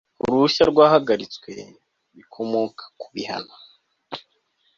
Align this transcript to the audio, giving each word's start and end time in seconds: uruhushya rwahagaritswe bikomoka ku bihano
uruhushya 0.23 0.63
rwahagaritswe 0.71 1.51
bikomoka 2.15 2.83
ku 2.99 3.07
bihano 3.13 3.55